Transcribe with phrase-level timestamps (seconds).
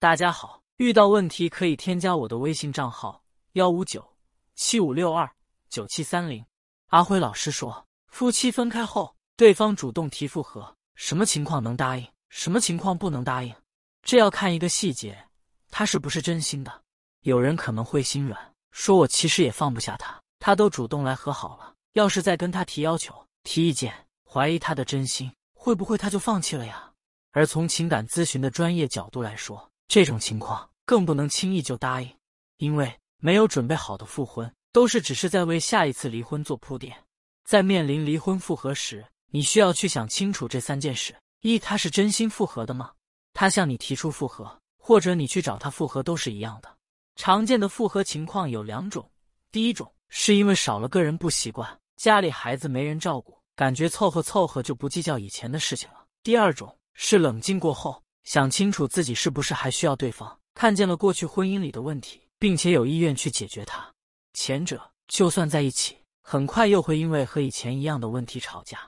[0.00, 3.20] 大家好，遇到问题可以添加我的微信账号
[3.54, 4.16] 幺五九
[4.54, 5.28] 七五六二
[5.68, 6.46] 九七三零。
[6.90, 13.52] 阿辉老师说，夫妻分开后，对方主动提复合，什么情况能答应，什么情况不能答应，
[14.00, 15.26] 这要看一个细节，
[15.68, 16.82] 他是不是真心的。
[17.22, 26.92] 有人可能会心软，说我其实也放不下他，他都主动来和好了，要是再跟他提要求、提意见，怀疑他的真心，会不会他就放弃了呀？
[27.32, 32.14] 而从情感咨询的专业角度来说，这种情况更不能轻易就答应，
[32.58, 36.94] 因为没有准备好的复婚，都是只是在为下一次离婚做铺垫。
[37.42, 42.92] 在面临离婚复合时，你需要去想清楚这三件事：一，他是真心复合的吗？
[43.32, 46.68] 他向你提出复合，或者你去找他复合，都是一样的。
[47.16, 49.10] 常见的复合情况有两种：
[49.50, 58.02] 第一种是因为少了个人不习惯，家里孩子没人照顾，感觉凑合凑合就不计较以前的事情了；第二种是冷静过后。
[58.28, 63.90] 想清楚自己是不是还需要对方，看见了过去婚姻里的问题，并且有意愿去解决它。
[64.34, 68.78] 前者就算在一起，很快又会因为和以前一样的问题吵架，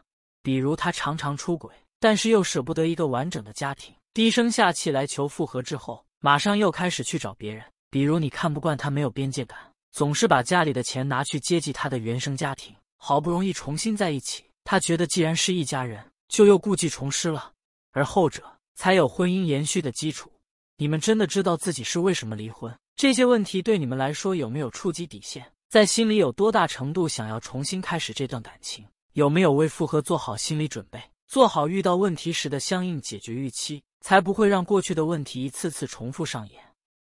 [0.42, 7.64] 比如他常常出轨，但是又舍不得一个完整的家庭，低声下气来求复合之后，马上又开始去找别人。
[7.88, 9.58] 比如你看不惯他没有边界感，
[9.90, 17.52] 总是把家里的钱拿去接济他的原生家庭，好不容易重新在一起，他觉得既然是一家人，就又故技重施了。
[17.92, 18.44] 而后者。
[18.80, 20.32] 才有婚姻延续的基础。
[20.78, 22.74] 你们真的知道自己是为什么离婚？
[22.96, 25.44] 这些问题对你们来说有没有触及底线？
[25.68, 28.86] 在心里有多大程度想要重新开始这段感情？
[29.12, 30.98] 有没有为复合做好心理准备？
[31.28, 36.58] 做好遇到问题时的相应解决预期，才不会让过去的问题一次次重复上演。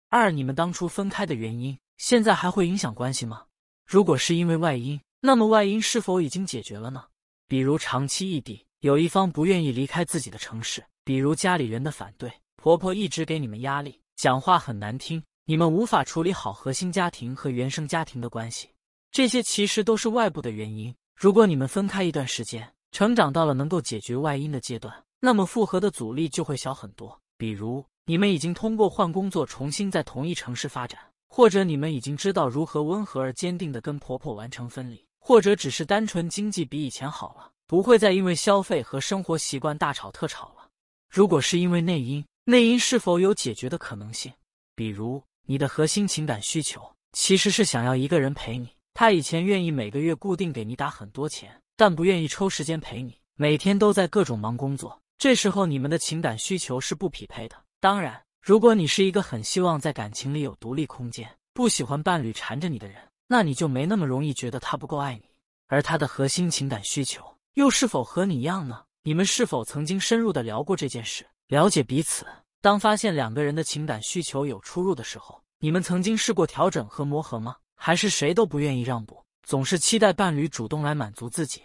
[0.08, 3.44] 二，你们当初分开的原因，现在还会影响关系吗？
[3.86, 7.04] 如果是因为外因，那么外因是否已经解决了呢？
[7.46, 10.84] 比如长期异地，有一方不愿意离开自己的城市。
[11.04, 18.68] 比如家里人的反对，婆婆一直给你们压力，讲话很难听，你们无法处理好核心家庭和原生家庭的关系，
[19.10, 20.94] 这些其实都是外部的原因。
[21.16, 27.18] 如果你们分开一段时间，成长到了能够解决外因的阶段，那么复合的阻力就会小很多。
[27.36, 40.70] 比如你们已经通过换工作重新在同一城市发展，或者你们已经知道如何温和而坚定的跟婆婆完成分离，或者只是单纯经济比以前好了，不会再因为消费和生活习惯大吵特吵了。
[41.10, 44.32] 如果是因为内因，内因是否有解决的可能性？
[44.74, 46.80] 比如你的核心情感需求
[47.12, 54.98] 其实是想要一个人陪你，他以前愿意每个月固定给你打很多钱，但不愿意抽时间陪你，每天都在各种忙工作。
[55.18, 57.56] 这时候你们的情感需求是不匹配的。
[57.80, 62.96] 当然，如果你是一个很希望在感情里有独立空间，不喜欢伴侣缠着你的人，
[63.26, 65.28] 那你就没那么容易觉得他不够爱你。
[65.66, 67.22] 而他的核心情感需求
[67.58, 68.84] 又是否和你一样呢？
[69.02, 72.24] 你们是否曾经深入的聊过这件事，了解彼此？
[72.60, 77.56] 当发现两个人的情感需求有出入的时候，你们曾经试过调整和磨合吗？
[77.74, 81.60] 还是谁都不愿意让步，总是期待伴侣主动来满足自己？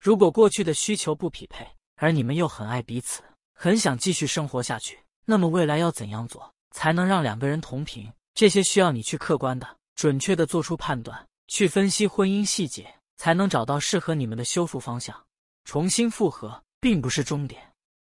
[0.00, 1.64] 如果过去的需求不匹配，
[1.94, 3.22] 而你们又很爱彼此，
[3.54, 8.12] 很想继续生活下去，那么未来要怎样做才能让两个人同频？
[8.34, 15.16] 这些需要你去客观的、准确的做出判断，去分析婚姻细节，才能找到适合你们的修复方向，
[15.66, 16.62] 重新复合。
[16.78, 17.60] 并不是终点，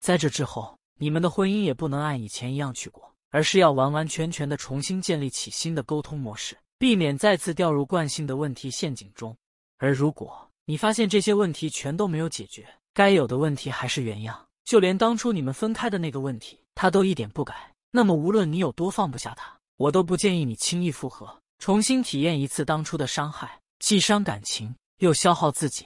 [0.01, 9.33] 在这之后，你们的婚姻也不能按以前一样去过，而是要完完全全的重新建立起新的沟通模式，避免再次掉入惯性的问题陷阱中。
[9.77, 25.85] 而如果你发现这些问题全都没有解决，该有的问题还是原样，就连当初你们分开的那个问题，他都一点不改，那么无论你有多放不下他，我都不建议你轻易复合，重新体验一次当初的伤害，既伤感情又消耗自己。